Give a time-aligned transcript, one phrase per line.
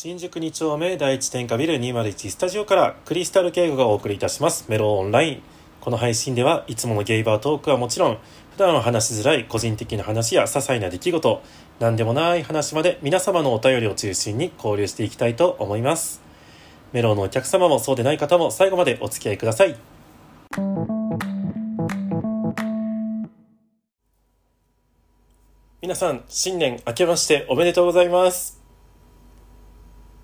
[0.00, 4.66] 新宿2丁目第一天下ビル201スタジオからクリスタル敬語がお送りいたします。
[4.68, 5.42] メロオンライン。
[5.80, 8.18] この配信ではいつものゲイバートークはもちろん
[8.52, 11.42] 普段は話しづらい個人的な話や些細な出来事
[11.80, 16.22] 何でもない話まで皆様のお便りを中心に交流していきたいと思います。
[16.92, 19.76] メロのお客様もそうでない方も最後までお付き合いください。
[25.80, 28.60] 皆さん新年明けましておめでとうございます。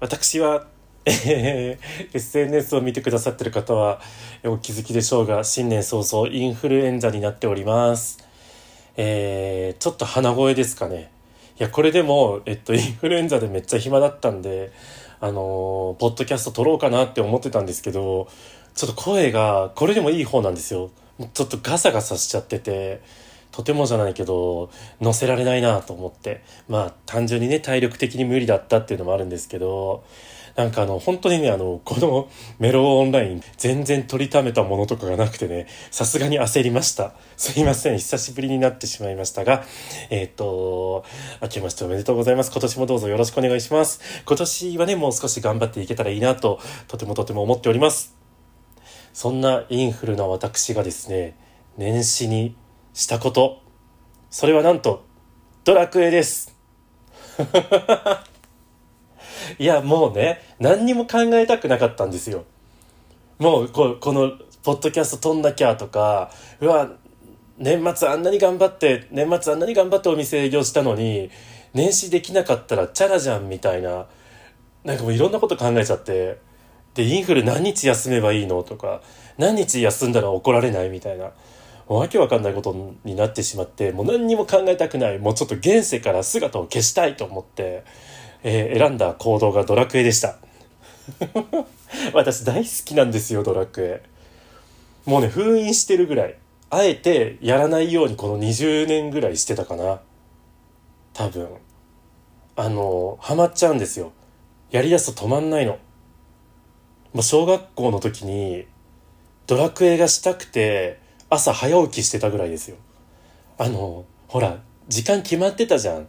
[0.00, 0.66] 私は、
[1.04, 4.00] えー SNS を見てくださってる方は
[4.42, 8.26] お気づきでしょうが新年早々インフルエンザになっております。
[8.96, 11.12] えー、ちょっと鼻声ですかね。
[11.60, 14.72] いやこれでも、えっと、インフルエンザでめっちゃ暇だったんで
[15.20, 18.26] あのーポッドキャスト撮ろうかなって思ってたんですけど
[18.74, 20.90] ちょっと声がこれでもいい方なんですよ。
[21.34, 23.00] ちょっとガサガサしちゃってて
[23.56, 24.68] とてもじゃないけど
[25.00, 26.44] 乗せられないなと思って。
[26.68, 30.04] まあ単純にね体力的に無理だったっていうのもあるんですけど
[30.56, 37.14] なんかあの本当にねあのこのメロオンライン全然取りためたものとかがなくてねさすがに焦りました。
[37.38, 37.96] すいません。
[37.96, 39.64] 久しぶりになってしまいましたが
[40.10, 41.06] えっ、と
[41.40, 42.52] 明けましておめでとうございます。
[42.52, 44.22] 今年もどうぞよろしくお願いします。
[44.26, 48.14] 今年はねもう少し頑張っていけたらいいなととてもとても思っております。
[49.14, 51.38] そんなインフルな私がですね
[51.78, 52.54] 年始に
[52.96, 53.62] したこと。
[54.30, 55.04] それはなんと
[55.64, 56.56] ドラクエです。
[59.58, 62.44] いやもうね何にも考えたくなかったんですよ。
[63.38, 64.32] もうここの
[64.62, 66.90] ポッドキャスト撮んなきゃとかうわ
[67.58, 71.30] 年末あんなに頑張って年末あんなに頑張ってお店営業したのに
[71.74, 74.06] 年始できなかったらチャラじゃんみたいな
[74.84, 76.38] なんかもういろんなこと考えちゃって
[76.94, 79.02] でインフル何日休めばいいのとか
[79.36, 81.32] 何日休んだら怒られないみたいな。
[81.88, 87.84] わけわかんないことになってしまってもう何にも考えたくないもうちょっと現世から姿を消したいと思って、
[88.42, 90.38] えー選んだ行動がドラクエでした。
[92.12, 94.02] 私大好きなんですよドラクエ。
[95.08, 96.36] もうね封印してるぐらい
[96.70, 100.00] あえてやらないようにこの20年ぐらいしてたかな。
[101.12, 101.48] 多分。
[102.56, 104.12] あのハマっちゃうんですよ。
[104.70, 105.78] やりだすと止まんないの。
[107.12, 108.66] もう小学校の時に
[109.46, 112.76] ドラクエがしたくて朝早起きしてたぐらいですよ。
[113.58, 116.08] あのほら時間決まってたじゃん。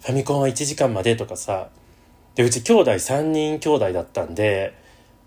[0.00, 1.68] ファミコンは1時間までとかさ。
[2.34, 4.74] でうち兄弟3人兄弟だったんで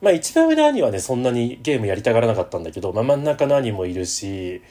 [0.02, 4.62] まあ一番上の兄はねそんなにゲームやりたがらなかったんだけど、まあ、真ん中の兄もいるし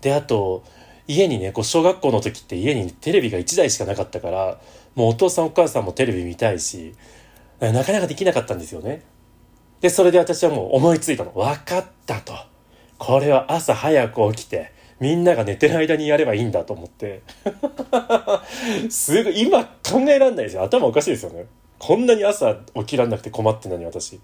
[0.00, 0.64] であと
[1.06, 4.60] 家にねこう小学校の時って家にテレビが1台しかなかったから
[4.94, 6.94] もうお父さんお母さんもテレビ見たいし
[7.60, 9.02] なかなかできなかったんですよね。
[9.82, 11.32] でそれで私はもう思いついたの。
[11.32, 12.32] 分かったと。
[13.00, 17.22] これは朝早く起きてみんなが寝てる間にやればいいんだと思って。
[18.90, 20.62] すぐ今考えらんないですよ。
[20.62, 21.46] 頭おかしいですよね。
[21.78, 24.20] こんなに朝起きらんなくて困ってんのに私。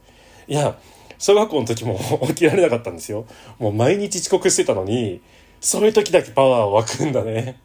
[0.46, 0.76] いや
[1.18, 1.98] 小学校の時も
[2.28, 3.24] 起きられなかったんですよ。
[3.58, 5.22] もう毎日遅刻してたのに
[5.58, 7.58] そういう時だけパワーを湧くんだね。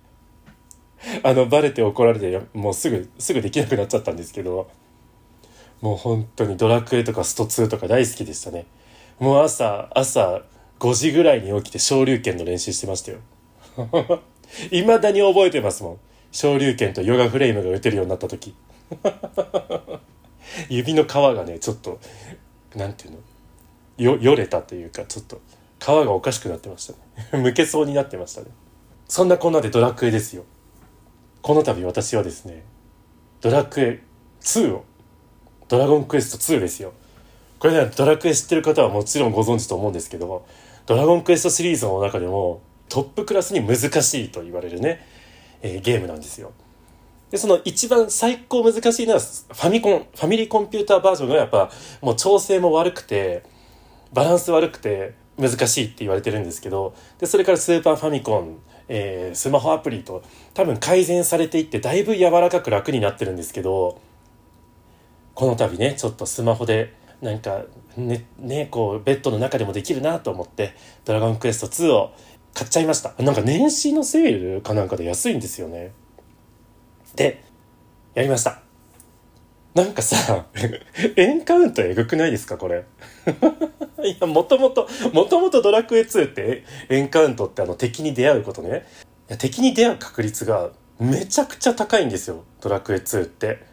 [1.24, 4.70] あのバレて怒られてもうすぐすぐできなくなっちゃったんですけど。
[5.82, 8.66] もう本当にドラクエとかスト2とか大好きでしたね。
[9.20, 10.44] もう朝朝
[10.82, 13.20] 5時ぐらいに起きて昇竜拳の練習してましたよ。
[14.72, 16.00] いまだに覚えてますもん。
[16.32, 18.56] 昇竜拳とヨガフレームが打てるようになった時。
[20.70, 22.00] 指の皮がねちょっと
[22.76, 23.18] なんていうの？
[23.98, 25.40] よよれたというかちょっと
[25.80, 26.98] 皮がおかしくなってましたね。
[27.44, 28.48] むけそうになってましたね。
[29.08, 30.46] そんなこんなでドラクエですよ。
[31.44, 32.64] この度私はですね
[33.40, 34.02] ドラクエ
[34.42, 34.84] 2を
[35.68, 36.94] ドラゴンクエスト2ですよ。
[37.60, 40.48] これねドラクエ知ってる方はもちろんご存知と思うんですけども
[40.86, 45.06] ドラゴンクエストシリーズの中でもトップクラスに難しいと言われるね、
[45.62, 46.52] えーゲームなんですよ。
[47.30, 51.72] でその一番最高難しいのはファミコンファミリーコンピューターバージョンがやっぱ
[52.02, 53.44] もう調整も悪くて
[54.12, 58.60] バランス悪くて難しいって言われてるんですけどでそれからスーパーファミコン、
[58.90, 60.24] えースマホアプリと
[60.54, 64.02] 多分改善されていってだいぶ柔らかく楽になってるんですけど
[65.34, 67.64] この度ねちょっとスマホでなんか
[67.98, 70.74] ねねこうベッドの中でもできるなと思って
[71.06, 72.12] 「ドラゴンクエスト2」を
[72.54, 73.14] 買っちゃいました。
[73.22, 75.92] なんか年始のセールかなんかで安いんですよね。
[77.16, 77.44] で
[78.14, 78.62] やりました。
[79.74, 80.48] なんかさ
[81.16, 82.84] エンカウントえぐくないですかこれ？
[84.04, 88.86] いやもともともともとドラクエ2ってエンカウントってあの敵に出会うことね。
[89.30, 93.71] いや敵に出会う確率がめちゃくちゃ高いんですよドラクエ2って。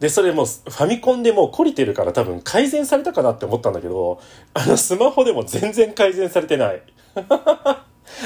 [0.00, 4.20] でそれもファミコンでもう懲りてるから多分改善されたかなって思ったんだけど
[4.52, 6.82] あのスマホでも全然改善されてない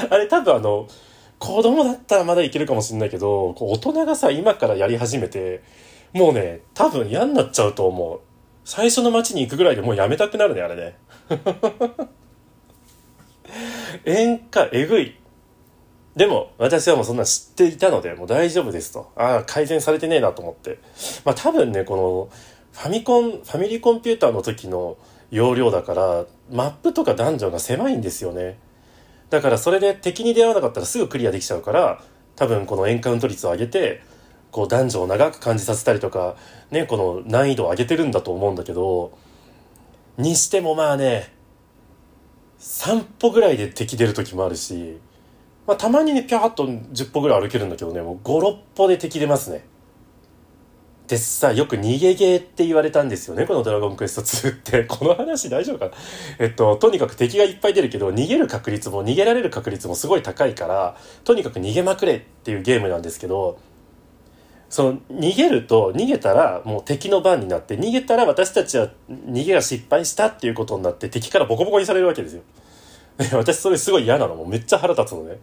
[0.09, 0.87] あれ多分あの
[1.39, 5.63] 子供だったらまだいけるかもしんないけど、こう大人がさ、今からやり始めて、
[6.13, 8.19] もうね、多分嫌になっちゃうと思う。
[8.65, 10.97] 最初の街に行くぐらいでもうやめたくなるね、あれね。
[14.05, 15.15] 演歌、えぐい。
[16.19, 19.09] でも、私はもうそんな知っていたので、もう大丈夫ですと。
[19.15, 20.79] ああ、改善されてねえなと思って。
[21.23, 22.29] まあ多分ね、この、
[22.73, 24.97] ファミコン、ファミリーコンピューターの時の
[25.31, 28.57] 容量だから、マップとかダンジョンが狭いんですよね。
[29.29, 32.03] だからそれで敵に出会わなかったらすぐクリアできちゃうから、
[32.35, 34.01] 多分このエンカウント率を上げて、
[34.51, 36.35] こうダンジョンを長く感じさせたりとか、
[36.69, 39.17] ね、この難易度を上げてるんだと思うんだけど、
[40.17, 41.31] にしてもまあね、
[42.59, 44.99] 3歩ぐらいで敵出る時もあるし、
[45.69, 49.63] まあ、たまにね、ぴゃーっと10歩ぐらい歩けるんだけどね、もう5、6歩で敵出ますね。
[51.07, 54.85] でさ、よく逃げゲーって言われたんですよね、このドラゴンクエスト2って。
[54.89, 55.91] この話大丈夫かな？
[56.39, 63.59] えっと、とにかく敵がいっぱい出るけど、逃げる確率も逃げられる確率もすごい高いから、とにかく逃げまくれっていうゲームなんですけど、
[64.71, 72.41] その逃げると逃げたらもう敵の番になって逃げたら私たちは逃げが失敗したっていうことになって敵からボコボコにされるわけですよ。
[73.33, 75.37] 私それすごい嫌なのもうめっちゃ腹立つのね。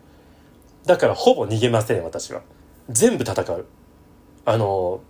[0.86, 2.42] だからほぼ逃げません、私は。
[2.88, 3.66] 全部戦う。
[4.44, 5.00] あの、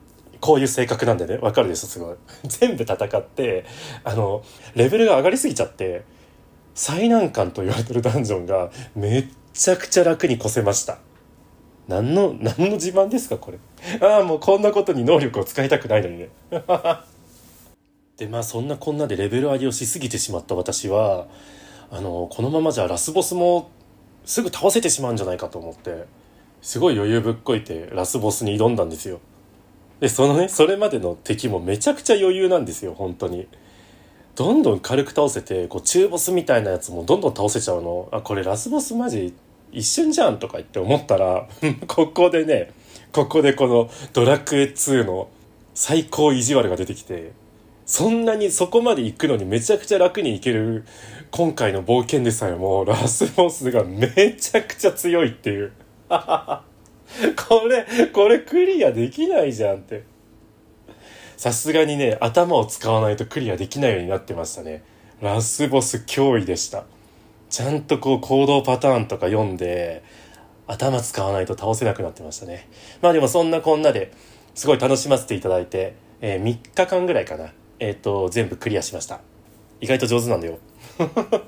[0.41, 2.17] こういう性格なんでね、わかるです、すごい。
[2.45, 3.65] 全部戦って、
[4.03, 4.43] あの、
[4.75, 6.05] レベルが上がりすぎちゃって、
[6.75, 10.99] 最難関と言われてるダンジョンがめっちゃくちゃ楽に越せました。
[11.89, 13.59] 何の、何の自慢ですか、これ。
[14.01, 16.29] ああ、もうこんなことに能力を使いたくないのにね。
[18.17, 21.27] で、まあそんなこんなでレベル上げをしすぎてしまった私は、
[21.91, 23.71] あの、このままじゃラスボスも
[24.27, 26.05] すぐ倒せてしまうんじゃないかと思って
[26.61, 29.21] すごい余裕ぶっこいてラスボスに挑んだんですよ。
[30.01, 33.49] でそのねそれまでの敵もめちゃくちゃ余裕なんですよ本当に。
[34.35, 38.09] どんどん軽く倒せてこう中ボスみたいなやつもどんどん倒せちゃうの。
[38.13, 39.33] あこれラスボスマジ
[39.73, 41.49] 一瞬じゃんとか言って思ったら
[41.87, 42.73] ここでね
[43.13, 45.29] ここでこのドラクエ2の
[45.75, 47.33] 最高意地悪が出てきて
[47.87, 50.85] そんなにそこまで行くのにめちゃくちゃ楽に行ける
[51.31, 55.73] 今回の冒険でさえもラスボスがめちゃくちゃ強いっていう。
[56.09, 60.03] これ、これクリアできないじゃんって。
[61.37, 64.83] さすがにね、頭を使わないとクリアできないようになってましたね。
[65.21, 66.85] ラスボス脅威でした。
[67.51, 70.03] ちゃんとこう行動パターンとか読んで、
[70.67, 72.69] 頭使わないと倒せなくなってましたね。
[73.01, 74.11] まあでもそんなこんなで
[74.57, 77.53] すごい楽しませていただいて、えー、3日間ぐらいかな。
[77.79, 79.21] えっ、ー、と、全部クリアしました。
[79.81, 80.59] 意外と上手なんだよ。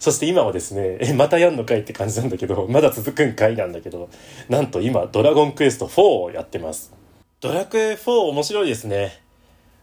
[0.00, 4.08] そして今はですね、え、またやんのかいって感じなんだけど、まだ続くんかいなんだけど、
[4.48, 6.92] なんと今、ドラゴンクエスト4をやってます。
[7.40, 9.20] ドラクエ4面白いですね。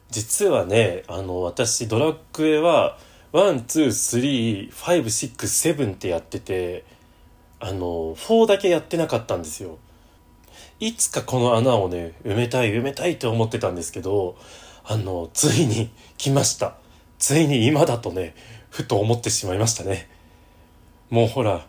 [0.10, 2.98] 実はね、あの、私、ドラクエは、
[3.34, 6.86] 1、2、3、5、6、7ってやってて、
[7.60, 9.78] あの、4だけやってなかったんですよ。
[10.80, 14.38] いつかこの穴をね、埋めたい埋めたいって思ってたんですけど、
[14.88, 16.76] あの、ついに来ました。
[17.18, 18.36] ついに今だとね、
[18.70, 20.08] ふと思ってしまいましたね。
[21.10, 21.66] もうほら、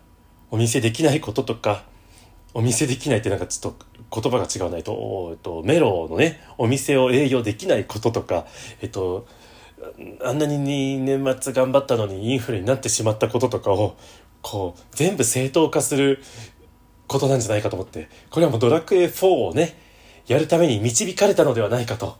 [0.50, 1.84] お見せできないこととか、
[2.52, 3.86] お見せできないってなんかちょっと
[4.20, 8.46] 言葉が違うないと、えっと、メロのね、お店を営業できないこととか、
[8.82, 9.26] えっと、
[10.22, 10.58] あんなに
[10.98, 13.96] 年末頑張ったのにインフレになってしまったこととかを、
[14.42, 16.22] こう、全部正当化する
[17.06, 19.78] ことなんじゃないかと思って、これはもうドラクエ4をね、
[20.26, 22.18] やるために導かれたのではないかと。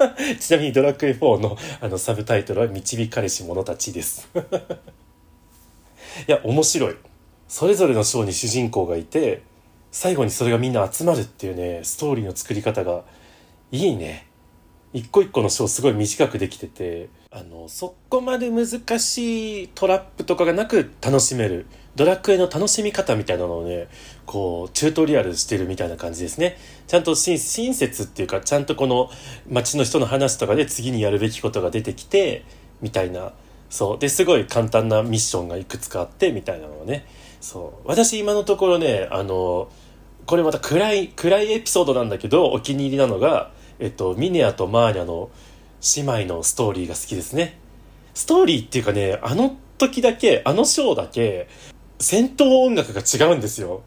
[0.40, 4.28] ちなみにドラクエ4のあのサブタイトルは導かれし者たちです。
[6.26, 6.96] いや、面白い。
[7.48, 9.42] それぞれの章に主人公がいて、
[9.92, 13.02] 最後にそれがみんな集まるっていうね、ストーリーの作り方が
[13.72, 14.26] いいね。
[14.92, 18.66] 一個一個の章すごい短くできてて、あの、そこまで難
[18.98, 21.66] しいトラップとかがなく楽しめる。
[21.94, 23.88] ドラクエの楽しみ方みたいなのをね、
[24.26, 26.56] こう、チュートリアルしてるみたいな感じですね。
[26.88, 29.10] ちゃんと親切っていうか、ちゃんとこの
[29.48, 32.44] 街の人の話とかで次にやるべきことが出てきて、
[32.80, 33.32] みたいな。
[33.68, 33.98] そう。
[33.98, 37.06] で、すごい簡単なミッションがいくつかあって、みたいなのをね。
[37.40, 37.88] そう。
[37.88, 39.68] 私今のところね、あの、
[40.26, 45.30] これまた暗い、暗いエピソードなんだけど、お気に入りなのが、えっと、ミネアとマーニャの
[45.96, 47.58] 姉妹のストーリーが好きですね。
[48.14, 51.48] ストーリーっていうかね、あの時だけ、あのショーだけ、
[51.98, 53.82] 戦闘音楽が違うんですよ。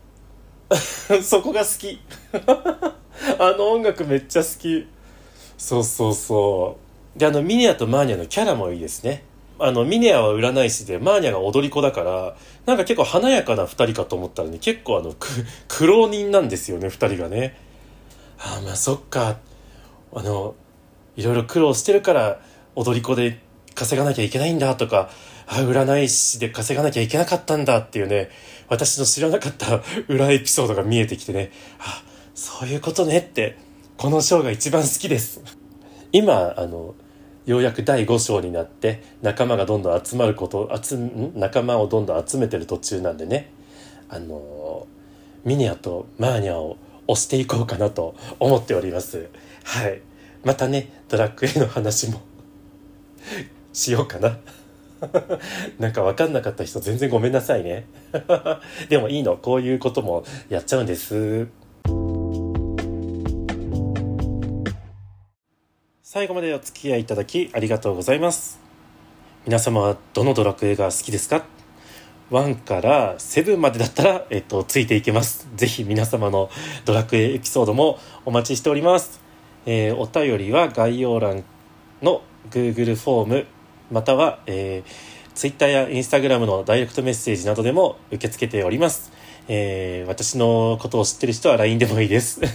[1.22, 2.00] そこが好き。
[3.40, 4.88] あの音楽めっちゃ好き。
[5.58, 6.78] そうそうそ
[7.16, 7.20] う。
[7.20, 9.24] で、あの、ミネアとマーニャのキャラもいいですね。
[9.60, 12.36] あの、ミネアは占い師で、マーニャが踊り子だから、
[12.66, 15.14] なんか結構華やかな二人かと思ったらね、結構あの、
[15.68, 17.56] 苦労人なんですよね、二人がね。
[18.40, 19.38] ああ、まあそっか。
[20.16, 20.56] あの、
[21.16, 22.40] いろいろ苦労してるから、
[22.76, 23.40] 踊り子で
[23.76, 25.10] 稼がなきゃいけないんだとか、
[25.48, 28.30] あ、占い師で稼がなきゃいけなかったんだっていうね、
[28.70, 32.04] 私の知らなかった 裏エピソードが見えてきてね、あ、
[32.34, 33.58] そういうことねって、
[33.98, 35.42] この章が一番好きです。
[36.12, 36.96] 今、あの、
[37.46, 40.98] ようやく第5章になって仲間がどんどん集まること集
[41.36, 43.52] 仲間をどんどん集めてる途中なんでね
[44.08, 44.88] あの
[45.44, 49.30] ミニアとマーニャを押していこうかなと思っております。
[49.64, 50.02] はい。
[50.44, 52.22] またねドラッグ A の話も
[53.74, 54.38] しようかな。
[55.80, 57.86] なんか分かんなかった人全然ごめんなさいね。
[58.90, 59.36] でもいいの。
[59.38, 61.48] こういうこともやっちゃうんです。
[66.04, 68.60] 最後までお付き合いいただきありがとうございます。
[69.46, 71.44] 皆様はどのドラクエが好きですか？
[72.32, 75.48] 1から7までだったら、えっと、ついていけます。
[75.56, 76.50] ぜひ皆様の
[76.86, 79.22] ドラクエエピソードもお待ちしております。
[79.66, 81.44] えー、お便りは概要欄
[82.02, 83.46] の Google フォーム、
[83.92, 89.12] または、えー、Twitter や Instagram のダイレクトメッセージなどでも受け付けております。
[89.48, 92.42] えー、私のことを知ってる人は LINE でもいいです。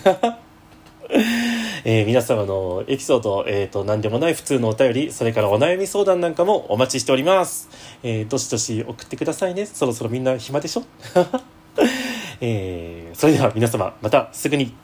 [1.91, 7.71] えー、皆様のエピソード、えっ、ー、と、何でもない普通のお便り、それからお悩み相談なんかもお待ちしております。
[8.03, 9.65] えー、どしどし送ってくださいね。
[9.65, 10.85] そろそろみんな暇でしょ？
[12.43, 14.75] えー、それでは皆様、またすぐに